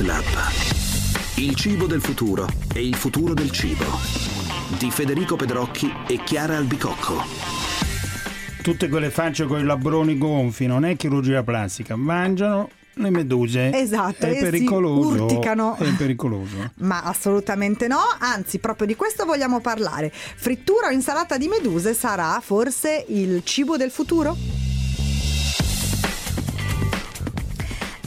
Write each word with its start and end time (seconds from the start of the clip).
Food 0.00 0.06
Lab. 0.06 0.24
Il 1.36 1.54
cibo 1.54 1.86
del 1.86 2.00
futuro 2.00 2.46
e 2.74 2.86
il 2.86 2.94
futuro 2.94 3.34
del 3.34 3.50
cibo. 3.50 3.84
Di 4.78 4.90
Federico 4.90 5.36
Pedrocchi 5.36 5.92
e 6.06 6.22
Chiara 6.24 6.56
Albicocco. 6.56 7.22
Tutte 8.62 8.88
quelle 8.88 9.10
facce 9.10 9.44
con 9.44 9.58
i 9.58 9.64
labbroni 9.64 10.16
gonfi, 10.16 10.66
non 10.66 10.84
è 10.84 10.96
chirurgia 10.96 11.42
plastica, 11.42 11.96
mangiano 11.96 12.70
le 12.94 13.10
meduse. 13.10 13.72
Esatto, 13.74 14.26
è 14.26 14.30
e 14.30 14.34
si 14.36 14.40
pericoloso. 14.40 15.24
urticano. 15.24 15.76
È 15.76 15.92
pericoloso. 15.94 16.72
Ma 16.76 17.02
assolutamente 17.02 17.86
no, 17.86 18.00
anzi 18.18 18.58
proprio 18.58 18.86
di 18.86 18.96
questo 18.96 19.26
vogliamo 19.26 19.60
parlare. 19.60 20.10
Frittura 20.12 20.86
o 20.88 20.90
insalata 20.90 21.36
di 21.36 21.48
meduse 21.48 21.92
sarà 21.94 22.40
forse 22.42 23.04
il 23.08 23.42
cibo 23.44 23.76
del 23.76 23.90
futuro? 23.90 24.59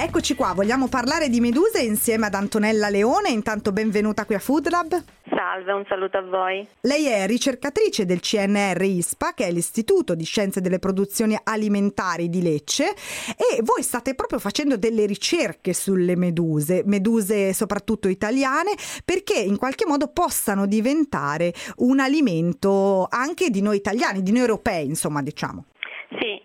Eccoci 0.04 0.36
qua, 0.36 0.52
vogliamo 0.52 0.90
parlare 0.90 1.30
di 1.30 1.40
meduse 1.40 1.82
insieme 1.82 2.26
ad 2.26 2.34
Antonella 2.34 2.90
Leone, 2.90 3.30
intanto 3.30 3.72
benvenuta 3.72 4.26
qui 4.26 4.36
a 4.36 4.40
Food 4.40 4.70
Lab. 4.70 5.02
Salve, 5.30 5.72
un 5.72 5.86
saluto 5.88 6.18
a 6.18 6.22
voi. 6.22 6.68
Lei 6.82 7.06
è 7.06 7.26
ricercatrice 7.26 8.06
del 8.06 8.20
CNR 8.20 8.82
ISPA, 8.82 9.34
che 9.34 9.48
è 9.48 9.52
l'Istituto 9.52 10.14
di 10.14 10.26
Scienze 10.26 10.60
delle 10.60 10.78
Produzioni 10.78 11.40
Alimentari 11.42 12.28
di 12.28 12.42
Lecce, 12.42 12.94
e 13.38 13.62
voi 13.62 13.82
state 13.82 14.14
proprio 14.14 14.40
facendo 14.40 14.76
delle 14.76 15.06
ricerche 15.06 15.72
sulle 15.72 16.18
meduse, 16.18 16.84
meduse 16.86 17.54
soprattutto 17.54 18.10
italiane, 18.10 18.74
perché 19.06 19.40
in 19.40 19.56
qualche 19.56 19.86
modo 19.88 20.10
possano 20.10 20.66
diventare 20.66 21.54
un 21.78 22.02
alimento 22.02 23.08
anche 23.10 23.50
di 23.50 23.62
noi 23.62 23.78
italiani, 23.78 24.22
di 24.22 24.32
noi 24.32 24.42
europei, 24.42 24.86
insomma, 24.86 25.22
diciamo. 25.22 25.64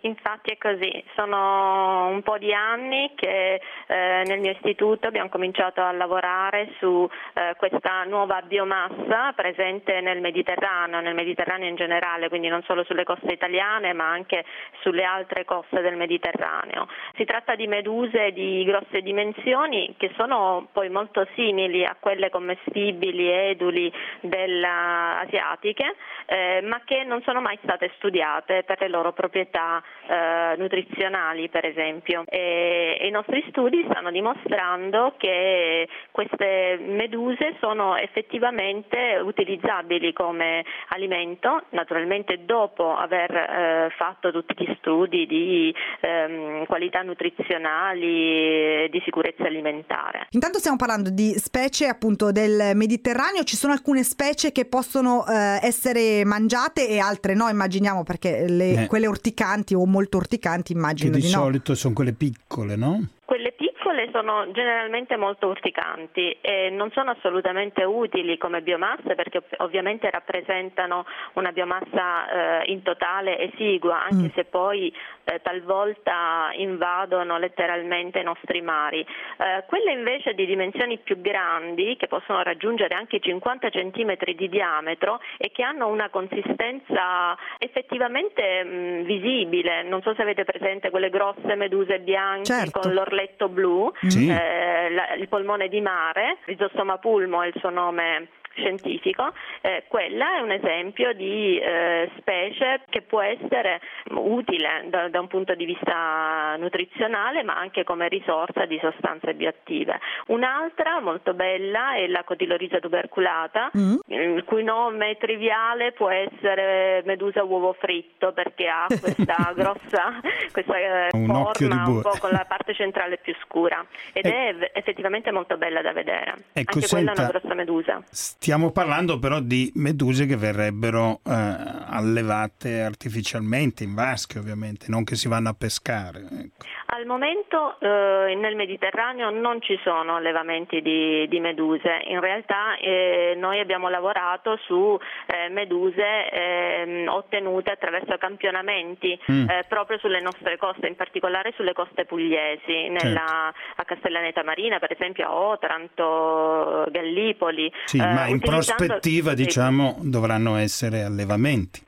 Infatti 0.08 0.52
è 0.52 0.56
così. 0.56 1.04
Sono 1.14 2.06
un 2.08 2.22
po' 2.22 2.38
di 2.38 2.54
anni 2.54 3.12
che 3.14 3.60
eh, 3.86 4.22
nel 4.24 4.40
mio 4.40 4.52
istituto 4.52 5.06
abbiamo 5.06 5.28
cominciato 5.28 5.82
a 5.82 5.92
lavorare 5.92 6.72
su 6.78 7.08
eh, 7.34 7.54
questa 7.58 8.04
nuova 8.04 8.40
biomassa 8.40 9.32
presente 9.36 10.00
nel 10.00 10.22
Mediterraneo, 10.22 11.00
nel 11.00 11.14
Mediterraneo 11.14 11.68
in 11.68 11.76
generale, 11.76 12.30
quindi 12.30 12.48
non 12.48 12.62
solo 12.62 12.84
sulle 12.84 13.04
coste 13.04 13.34
italiane 13.34 13.92
ma 13.92 14.08
anche 14.08 14.46
sulle 14.80 15.04
altre 15.04 15.44
coste 15.44 15.82
del 15.82 15.96
Mediterraneo. 15.96 16.88
Si 17.16 17.24
tratta 17.26 17.54
di 17.54 17.66
meduse 17.66 18.32
di 18.32 18.64
grosse 18.64 19.02
dimensioni 19.02 19.94
che 19.98 20.10
sono 20.16 20.68
poi 20.72 20.88
molto 20.88 21.26
simili 21.34 21.84
a 21.84 21.96
quelle 22.00 22.30
commestibili 22.30 23.28
eduli 23.28 23.92
della, 24.20 25.18
asiatiche, 25.20 25.96
eh, 26.26 26.62
ma 26.62 26.80
che 26.84 27.04
non 27.04 27.20
sono 27.22 27.42
mai 27.42 27.58
state 27.62 27.90
studiate 27.96 28.62
per 28.62 28.80
le 28.80 28.88
loro 28.88 29.12
proprietà 29.12 29.82
eh, 30.06 30.54
nutrizionali 30.56 31.48
per 31.48 31.66
esempio 31.66 32.24
e, 32.26 32.98
e, 33.00 33.06
i 33.06 33.10
nostri 33.10 33.44
studi 33.48 33.84
stanno 33.88 34.10
dimostrando 34.10 35.14
che 35.16 35.88
queste 36.10 36.78
meduse 36.80 37.56
sono 37.60 37.96
effettivamente 37.96 39.20
utilizzabili 39.22 40.12
come 40.12 40.64
alimento, 40.88 41.64
naturalmente 41.70 42.44
dopo 42.44 42.94
aver 42.94 43.34
eh, 43.34 43.92
fatto 43.96 44.32
tutti 44.32 44.54
gli 44.56 44.74
studi 44.78 45.26
di 45.26 45.74
ehm, 46.00 46.66
qualità 46.66 47.02
nutrizionali 47.02 48.84
e 48.84 48.88
di 48.90 49.00
sicurezza 49.04 49.44
alimentare. 49.44 50.26
Intanto 50.30 50.58
stiamo 50.58 50.76
parlando 50.76 51.10
di 51.10 51.32
specie 51.36 51.86
appunto 51.86 52.32
del 52.32 52.72
Mediterraneo, 52.74 53.42
ci 53.44 53.56
sono 53.56 53.72
alcune 53.72 54.02
specie 54.02 54.52
che 54.52 54.64
possono 54.66 55.26
eh, 55.26 55.58
essere 55.62 56.24
mangiate 56.24 56.88
e 56.88 56.98
altre 56.98 57.34
no, 57.34 57.48
immaginiamo 57.48 58.02
perché 58.02 58.46
le, 58.48 58.82
Eh. 58.82 58.86
quelle 58.86 59.06
urticanti 59.06 59.74
o 59.80 59.86
molto 59.86 60.16
urticanti 60.16 60.72
Che 60.72 60.78
immagino 60.78 61.16
di 61.16 61.20
di 61.20 61.30
no. 61.30 61.38
solito 61.40 61.74
sono 61.74 61.94
quelle 61.94 62.12
piccole, 62.12 62.76
no? 62.76 63.08
Quelle 63.24 63.52
piccole 63.98 64.10
sono 64.12 64.50
generalmente 64.52 65.16
molto 65.16 65.48
urticanti 65.48 66.36
e 66.40 66.70
non 66.70 66.90
sono 66.92 67.10
assolutamente 67.10 67.82
utili 67.84 68.38
come 68.38 68.62
biomasse 68.62 69.14
perché 69.14 69.38
ov- 69.38 69.54
ovviamente 69.58 70.08
rappresentano 70.10 71.04
una 71.34 71.50
biomassa 71.52 72.60
eh, 72.62 72.70
in 72.72 72.82
totale 72.82 73.38
esigua, 73.52 74.02
anche 74.02 74.16
Mm. 74.28 74.34
se 74.34 74.44
poi 74.44 74.92
eh, 75.24 75.40
talvolta 75.42 76.50
invadono 76.54 77.38
letteralmente 77.38 78.20
i 78.20 78.24
nostri 78.24 78.60
mari. 78.62 79.00
Eh, 79.00 79.64
quelle 79.66 79.92
invece 79.92 80.34
di 80.34 80.46
dimensioni 80.46 80.98
più 80.98 81.20
grandi, 81.20 81.96
che 81.96 82.06
possono 82.06 82.42
raggiungere 82.42 82.94
anche 82.94 83.16
i 83.16 83.20
50 83.20 83.68
cm 83.70 84.16
di 84.34 84.48
diametro 84.48 85.20
e 85.36 85.50
che 85.50 85.62
hanno 85.62 85.88
una 85.88 86.08
consistenza 86.08 87.36
effettivamente 87.58 88.64
mh, 88.64 89.02
visibile, 89.04 89.82
non 89.82 90.02
so 90.02 90.14
se 90.14 90.22
avete 90.22 90.44
presente 90.44 90.90
quelle 90.90 91.10
grosse 91.10 91.54
meduse 91.54 92.00
bianche 92.00 92.44
Certo. 92.44 92.80
con 92.80 92.92
l'orletto 92.94 93.48
blu, 93.48 93.87
Sì. 94.08 94.28
eh, 94.28 94.90
la- 94.90 95.14
il 95.14 95.28
polmone 95.28 95.68
di 95.68 95.80
mare, 95.80 96.38
Rhizostoma 96.44 96.98
pulmo 96.98 97.42
è 97.42 97.46
il 97.48 97.54
suo 97.58 97.70
nome 97.70 98.28
scientifico, 98.58 99.32
eh, 99.62 99.84
quella 99.88 100.36
è 100.36 100.40
un 100.40 100.50
esempio 100.50 101.12
di 101.12 101.58
eh, 101.58 102.10
specie 102.18 102.82
che 102.88 103.02
può 103.02 103.20
essere 103.22 103.80
utile 104.10 104.84
da, 104.88 105.08
da 105.08 105.20
un 105.20 105.26
punto 105.28 105.54
di 105.54 105.64
vista 105.64 106.56
nutrizionale 106.58 107.42
ma 107.42 107.56
anche 107.56 107.84
come 107.84 108.08
risorsa 108.08 108.64
di 108.66 108.78
sostanze 108.80 109.34
bioattive. 109.34 109.98
Un'altra 110.26 111.00
molto 111.00 111.34
bella 111.34 111.94
è 111.94 112.06
la 112.06 112.22
cotilorisa 112.24 112.78
tuberculata, 112.78 113.70
Mm. 113.76 113.96
il 114.06 114.44
cui 114.44 114.62
nome 114.64 115.16
triviale 115.18 115.92
può 115.92 116.08
essere 116.10 117.02
medusa 117.04 117.42
uovo 117.44 117.74
fritto 117.78 118.32
perché 118.32 118.66
ha 118.68 118.86
questa 119.00 119.52
grossa 119.54 120.20
questa 120.52 120.76
eh, 120.78 121.08
Un 121.12 121.26
forma 121.26 121.84
un 121.88 122.00
po' 122.02 122.16
con 122.18 122.30
la 122.30 122.44
parte 122.48 122.74
centrale 122.74 123.18
più 123.18 123.34
scura 123.44 123.84
ed 124.12 124.26
Eh. 124.26 124.30
è 124.30 124.70
effettivamente 124.74 125.30
molto 125.30 125.56
bella 125.56 125.82
da 125.82 125.92
vedere. 125.92 126.34
Ecco, 126.52 126.74
Anche 126.78 126.88
quella 126.88 127.12
è 127.12 127.14
senta- 127.14 127.22
una 127.22 127.30
grossa 127.30 127.54
medusa. 127.54 128.02
Stiamo 128.48 128.70
parlando 128.70 129.18
però 129.18 129.40
di 129.40 129.70
meduse 129.74 130.24
che 130.24 130.38
verrebbero 130.38 131.20
eh, 131.22 131.32
allevate 131.32 132.80
artificialmente, 132.80 133.84
in 133.84 133.92
vasche 133.92 134.38
ovviamente, 134.38 134.86
non 134.88 135.04
che 135.04 135.16
si 135.16 135.28
vanno 135.28 135.50
a 135.50 135.52
pescare. 135.52 136.20
ecco. 136.20 136.64
Al 136.98 137.06
momento 137.06 137.76
eh, 137.78 138.34
nel 138.34 138.56
Mediterraneo 138.56 139.30
non 139.30 139.62
ci 139.62 139.78
sono 139.84 140.16
allevamenti 140.16 140.82
di, 140.82 141.28
di 141.28 141.38
meduse, 141.38 142.02
in 142.08 142.18
realtà 142.18 142.76
eh, 142.76 143.36
noi 143.38 143.60
abbiamo 143.60 143.88
lavorato 143.88 144.58
su 144.66 144.98
eh, 145.26 145.48
meduse 145.48 146.28
ehm, 146.28 147.06
ottenute 147.06 147.70
attraverso 147.70 148.16
campionamenti 148.18 149.16
Mm. 149.30 149.48
eh, 149.48 149.64
proprio 149.68 149.98
sulle 149.98 150.20
nostre 150.20 150.56
coste, 150.56 150.88
in 150.88 150.96
particolare 150.96 151.52
sulle 151.54 151.72
coste 151.72 152.04
pugliesi, 152.04 152.88
nella- 152.88 153.52
a 153.76 153.84
Castellaneta 153.84 154.42
Marina 154.42 154.78
per 154.80 154.90
esempio, 154.92 155.26
a 155.26 155.34
Otranto, 155.34 156.84
Gallipoli. 156.90 157.70
Sì, 157.84 157.98
eh, 157.98 158.00
ma 158.00 158.26
in 158.26 158.36
utilizzando- 158.36 158.86
prospettiva 158.86 159.34
diciamo 159.34 159.96
dovranno 160.00 160.56
essere 160.56 161.02
allevamenti. 161.02 161.82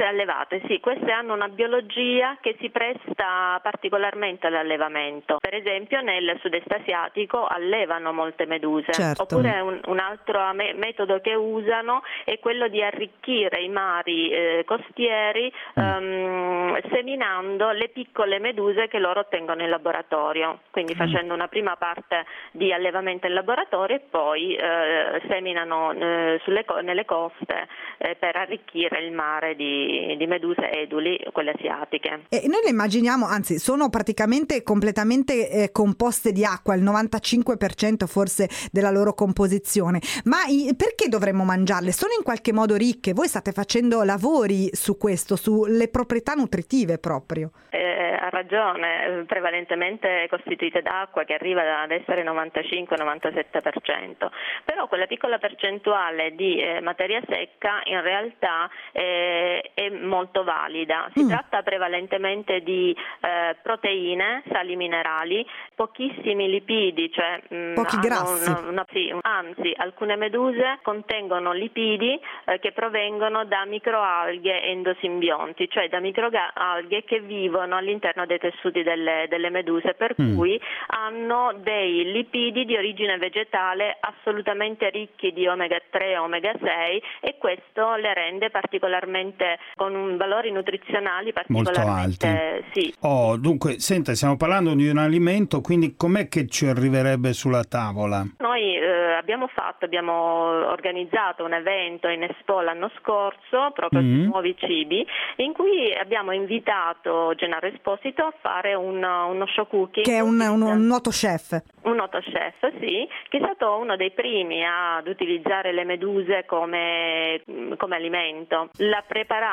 Essere 0.00 0.14
allevate, 0.14 0.62
sì, 0.66 0.80
queste 0.80 1.12
hanno 1.12 1.34
una 1.34 1.48
biologia 1.48 2.38
che 2.40 2.56
si 2.58 2.70
presta 2.70 3.60
particolarmente 3.62 4.46
all'allevamento. 4.46 5.36
Per 5.38 5.54
esempio 5.54 6.00
nel 6.00 6.38
sud-est 6.40 6.72
asiatico 6.72 7.46
allevano 7.46 8.10
molte 8.10 8.46
meduse. 8.46 8.92
Certo. 8.92 9.24
Oppure 9.24 9.60
un, 9.60 9.78
un 9.84 9.98
altro 9.98 10.54
me- 10.54 10.72
metodo 10.72 11.20
che 11.20 11.34
usano 11.34 12.02
è 12.24 12.38
quello 12.38 12.68
di 12.68 12.82
arricchire 12.82 13.60
i 13.60 13.68
mari 13.68 14.30
eh, 14.30 14.64
costieri 14.64 15.52
ehm, 15.74 16.80
seminando 16.90 17.70
le 17.72 17.90
piccole 17.90 18.38
meduse 18.38 18.88
che 18.88 18.98
loro 18.98 19.20
ottengono 19.20 19.62
in 19.62 19.68
laboratorio, 19.68 20.60
quindi 20.70 20.94
facendo 20.94 21.34
una 21.34 21.48
prima 21.48 21.76
parte 21.76 22.24
di 22.52 22.72
allevamento 22.72 23.26
in 23.26 23.34
laboratorio 23.34 23.96
e 23.96 24.00
poi 24.08 24.54
eh, 24.54 25.20
seminano 25.28 25.92
eh, 25.92 26.40
sulle 26.42 26.64
nelle 26.80 27.04
coste 27.04 27.68
eh, 27.98 28.16
per 28.18 28.36
arricchire 28.36 29.00
il 29.00 29.12
mare 29.12 29.54
di, 29.56 29.89
di 30.16 30.26
meduse 30.26 30.70
eduli, 30.70 31.18
quelle 31.32 31.52
asiatiche. 31.52 32.24
E 32.28 32.42
noi 32.46 32.60
le 32.64 32.70
immaginiamo, 32.70 33.26
anzi, 33.26 33.58
sono 33.58 33.88
praticamente 33.90 34.62
completamente 34.62 35.50
eh, 35.50 35.72
composte 35.72 36.32
di 36.32 36.44
acqua, 36.44 36.74
il 36.74 36.82
95% 36.82 38.06
forse 38.06 38.48
della 38.72 38.90
loro 38.90 39.12
composizione. 39.14 40.00
Ma 40.24 40.44
i- 40.46 40.74
perché 40.76 41.08
dovremmo 41.08 41.44
mangiarle? 41.44 41.92
Sono 41.92 42.12
in 42.16 42.22
qualche 42.24 42.52
modo 42.52 42.76
ricche? 42.76 43.12
Voi 43.12 43.28
state 43.28 43.52
facendo 43.52 44.02
lavori 44.02 44.68
su 44.72 44.96
questo, 44.96 45.36
sulle 45.36 45.88
proprietà 45.88 46.32
nutritive 46.34 46.98
proprio. 46.98 47.50
Eh, 47.70 48.16
ha 48.20 48.28
ragione, 48.30 49.24
prevalentemente 49.26 50.26
costituite 50.28 50.82
d'acqua 50.82 51.24
che 51.24 51.34
arriva 51.34 51.82
ad 51.82 51.90
essere 51.90 52.22
95-97%, 52.24 54.28
però 54.64 54.86
quella 54.88 55.06
piccola 55.06 55.38
percentuale 55.38 56.34
di 56.34 56.58
eh, 56.58 56.80
materia 56.80 57.20
secca 57.28 57.80
in 57.84 58.00
realtà 58.02 58.68
eh, 58.92 59.70
è, 59.80 59.88
molto 59.88 60.44
valida. 60.44 61.10
Si 61.14 61.24
mm. 61.24 61.28
tratta 61.28 61.62
prevalentemente 61.62 62.60
di 62.60 62.94
eh, 63.20 63.56
proteine, 63.62 64.42
sali 64.50 64.76
minerali, 64.76 65.46
pochissimi 65.74 66.48
lipidi, 66.48 67.10
cioè 67.10 67.40
mh, 67.48 67.56
mm, 67.56 67.74
pochi 67.74 67.98
grassi. 67.98 68.50
Una, 68.50 68.68
una, 68.68 68.86
sì, 68.90 69.14
anzi, 69.22 69.72
alcune 69.76 70.16
meduse 70.16 70.78
contengono 70.82 71.52
lipidi 71.52 72.20
eh, 72.44 72.58
che 72.58 72.72
provengono 72.72 73.44
da 73.44 73.64
microalghe 73.64 74.62
endosimbionti, 74.64 75.68
cioè 75.70 75.88
da 75.88 76.00
microalghe 76.00 77.04
che 77.04 77.20
vivono 77.20 77.76
all'interno 77.76 78.26
dei 78.26 78.38
tessuti 78.38 78.82
delle, 78.82 79.26
delle 79.28 79.50
meduse, 79.50 79.94
per 79.94 80.14
mm. 80.20 80.36
cui 80.36 80.60
hanno 80.88 81.54
dei 81.56 82.10
lipidi 82.12 82.64
di 82.64 82.76
origine 82.76 83.16
vegetale 83.18 83.96
assolutamente 84.00 84.90
ricchi 84.90 85.32
di 85.32 85.46
omega 85.46 85.80
3 85.90 86.10
e 86.10 86.18
omega 86.18 86.52
6 86.60 87.02
e 87.20 87.36
questo 87.38 87.94
le 87.96 88.12
rende 88.14 88.50
particolarmente 88.50 89.58
con 89.76 90.16
valori 90.16 90.50
nutrizionali 90.50 91.32
particolarmente 91.32 92.26
molto 92.26 92.42
alti. 92.42 92.64
Sì. 92.72 92.94
Oh, 93.00 93.36
dunque, 93.36 93.78
senta, 93.78 94.14
stiamo 94.14 94.36
parlando 94.36 94.74
di 94.74 94.88
un 94.88 94.98
alimento, 94.98 95.60
quindi 95.60 95.94
com'è 95.96 96.28
che 96.28 96.46
ci 96.46 96.66
arriverebbe 96.66 97.32
sulla 97.32 97.64
tavola? 97.64 98.24
Noi 98.38 98.76
eh, 98.76 99.12
abbiamo 99.12 99.48
fatto, 99.48 99.84
abbiamo 99.84 100.12
organizzato 100.12 101.44
un 101.44 101.52
evento 101.52 102.08
in 102.08 102.22
Expo 102.22 102.60
l'anno 102.60 102.90
scorso 103.00 103.70
proprio 103.74 104.00
mm-hmm. 104.00 104.22
su 104.22 104.28
nuovi 104.28 104.56
cibi 104.58 105.06
in 105.36 105.52
cui 105.52 105.94
abbiamo 105.94 106.32
invitato 106.32 107.34
Gennaro 107.34 107.66
Esposito 107.66 108.24
a 108.24 108.34
fare 108.40 108.74
un, 108.74 109.02
uno 109.02 109.46
show 109.46 109.66
cooking. 109.66 110.04
Che 110.04 110.14
è 110.14 110.20
un, 110.20 110.40
un, 110.40 110.62
un 110.62 110.86
noto 110.86 111.10
chef. 111.10 111.62
Un 111.82 111.94
noto 111.94 112.18
chef, 112.20 112.78
sì, 112.78 113.08
che 113.28 113.38
è 113.38 113.40
stato 113.40 113.76
uno 113.76 113.96
dei 113.96 114.10
primi 114.10 114.62
ad 114.64 115.06
utilizzare 115.06 115.72
le 115.72 115.84
meduse 115.84 116.44
come, 116.46 117.42
come 117.76 117.96
alimento. 117.96 118.68
L'ha 118.78 119.02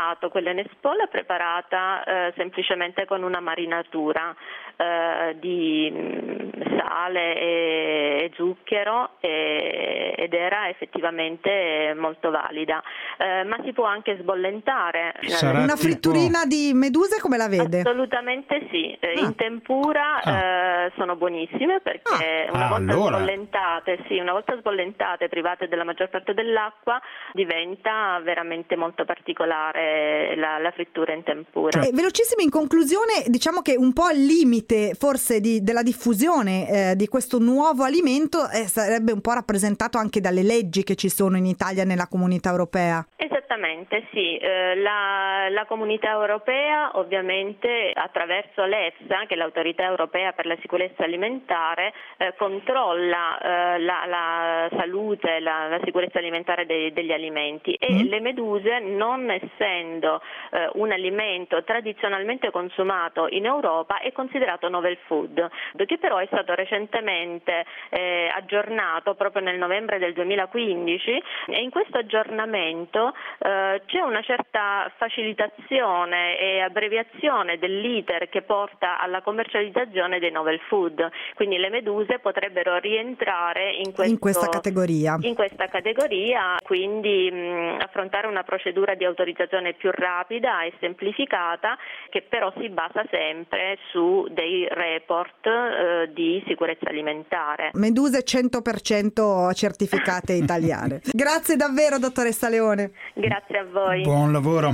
preparato, 0.07 0.29
quella 0.29 0.51
in 0.51 0.59
Expo 0.59 0.93
l'ha 0.93 1.07
preparata 1.07 2.03
eh, 2.03 2.33
semplicemente 2.35 3.05
con 3.05 3.23
una 3.23 3.39
marinatura 3.39 4.35
eh, 4.77 5.35
di 5.39 5.91
mm, 5.91 6.77
sale 6.77 7.35
e, 7.35 8.19
e 8.23 8.31
zucchero 8.35 9.11
e, 9.19 10.13
ed 10.17 10.33
era 10.33 10.69
effettivamente 10.69 11.93
molto 11.97 12.29
valida. 12.29 12.81
Eh, 13.17 13.43
ma 13.43 13.57
si 13.63 13.73
può 13.73 13.85
anche 13.85 14.17
sbollentare. 14.19 15.15
Sarà 15.21 15.59
una 15.59 15.75
fritturina 15.75 16.43
tipo... 16.43 16.55
di 16.55 16.71
meduse 16.73 17.19
come 17.19 17.37
la 17.37 17.47
vede? 17.47 17.81
Assolutamente 17.81 18.67
sì, 18.71 18.95
eh, 18.99 19.13
ah. 19.15 19.19
in 19.19 19.35
tempura 19.35 20.21
ah. 20.21 20.35
Eh, 20.37 20.91
sono 20.95 21.15
buonissime 21.15 21.81
perché 21.81 22.47
ah. 22.47 22.53
una, 22.53 22.67
volta 22.67 22.93
allora. 22.93 23.17
sbollentate, 23.17 24.03
sì, 24.07 24.19
una 24.19 24.33
volta 24.33 24.55
sbollentate, 24.57 25.27
private 25.27 25.67
della 25.67 25.83
maggior 25.83 26.09
parte 26.09 26.33
dell'acqua, 26.33 27.01
diventa 27.33 28.19
veramente 28.23 28.75
molto 28.75 29.05
particolare 29.05 29.96
la, 30.35 30.57
la 30.59 30.71
frittura 30.71 31.13
in 31.13 31.23
tempura. 31.23 31.81
Cioè, 31.81 31.91
velocissimo 31.91 32.41
in 32.41 32.49
conclusione, 32.49 33.23
diciamo 33.27 33.61
che 33.61 33.75
un 33.77 33.93
po' 33.93 34.03
al 34.03 34.17
limite 34.17 34.93
forse 34.97 35.39
di, 35.39 35.61
della 35.61 35.83
diffusione 35.83 36.91
eh, 36.91 36.95
di 36.95 37.07
questo 37.07 37.39
nuovo 37.39 37.83
alimento 37.83 38.49
eh, 38.49 38.67
sarebbe 38.67 39.11
un 39.11 39.21
po' 39.21 39.33
rappresentato 39.33 39.97
anche 39.97 40.21
dalle 40.21 40.43
leggi 40.43 40.83
che 40.83 40.95
ci 40.95 41.09
sono 41.09 41.37
in 41.37 41.45
Italia 41.45 41.83
nella 41.83 42.07
comunità 42.07 42.49
europea. 42.49 43.05
Esattamente, 43.47 44.05
sì. 44.11 44.35
Eh, 44.35 44.75
la, 44.75 45.47
la, 45.49 45.65
comunità 45.65 46.11
europea 46.11 46.91
ovviamente 46.97 47.93
attraverso 47.93 48.65
l'EFSA, 48.65 49.25
che 49.25 49.35
è 49.35 49.37
l'autorità 49.37 49.85
europea 49.85 50.33
per 50.33 50.45
la 50.45 50.57
sicurezza 50.59 51.05
alimentare, 51.05 51.93
eh, 52.17 52.33
controlla 52.35 53.37
eh, 53.37 53.79
la, 53.79 54.03
la, 54.05 54.69
salute, 54.75 55.39
la, 55.39 55.69
la 55.69 55.79
sicurezza 55.85 56.17
alimentare 56.17 56.65
dei, 56.65 56.91
degli 56.91 57.13
alimenti 57.13 57.73
e 57.75 57.93
mm. 57.93 58.07
le 58.09 58.19
meduse, 58.19 58.79
non 58.79 59.31
essendo 59.31 60.21
eh, 60.51 60.69
un 60.73 60.91
alimento 60.91 61.63
tradizionalmente 61.63 62.51
consumato 62.51 63.27
in 63.29 63.45
Europa, 63.45 63.99
è 63.99 64.11
considerato 64.11 64.67
novel 64.67 64.97
food, 65.05 65.49
che 65.85 65.97
però 65.97 66.17
è 66.17 66.25
stato 66.25 66.53
recentemente 66.53 67.65
eh, 67.91 68.29
aggiornato 68.35 69.15
proprio 69.15 69.41
nel 69.41 69.57
novembre 69.57 69.99
del 69.99 70.11
2015 70.11 71.23
e 71.47 71.61
in 71.61 71.69
questo 71.69 71.97
aggiornamento 71.97 73.13
eh, 73.39 73.81
c'è 73.85 73.99
una 73.99 74.21
certa 74.21 74.91
facilitazione 74.97 76.39
e 76.39 76.59
abbreviazione 76.61 77.57
dell'iter 77.57 78.29
che 78.29 78.41
porta 78.41 78.99
alla 78.99 79.21
commercializzazione 79.21 80.19
dei 80.19 80.31
novel 80.31 80.59
food, 80.67 81.09
quindi 81.35 81.57
le 81.57 81.69
meduse 81.69 82.19
potrebbero 82.19 82.77
rientrare 82.77 83.71
in, 83.71 83.93
questo, 83.93 84.11
in 84.11 84.19
questa 84.19 84.47
categoria, 84.47 85.17
in 85.21 85.35
questa 85.35 85.67
categoria 85.67 86.57
quindi 86.63 87.29
mh, 87.31 87.77
affrontare 87.81 88.27
una 88.27 88.43
procedura 88.43 88.95
di 88.95 89.05
autorizzazione 89.05 89.73
più 89.73 89.89
rapida 89.91 90.63
e 90.63 90.73
semplificata 90.79 91.77
che 92.09 92.21
però 92.21 92.51
si 92.59 92.69
basa 92.69 93.03
sempre 93.09 93.77
su 93.91 94.27
dei 94.31 94.67
report 94.69 95.45
eh, 95.45 96.11
di 96.13 96.43
sicurezza 96.47 96.89
alimentare. 96.89 97.71
Meduse 97.73 98.23
100% 98.23 99.53
certificate 99.53 100.33
italiane. 100.33 101.01
Grazie 101.11 101.55
davvero 101.55 101.99
dottoressa 101.99 102.49
Leone. 102.49 102.91
Grazie 103.27 103.57
a 103.57 103.65
voi. 103.65 104.03
Buon 104.03 104.31
lavoro. 104.31 104.73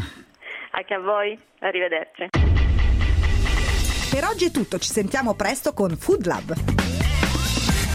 Anche 0.72 0.94
a 0.94 1.00
voi, 1.00 1.38
arrivederci. 1.60 2.30
Per 4.12 4.24
oggi 4.26 4.46
è 4.46 4.52
tutto, 4.52 4.78
ci 4.78 4.92
sentiamo 4.92 5.34
presto 5.34 5.74
con 5.74 5.90
Food 5.98 6.26
Lab. 6.28 6.83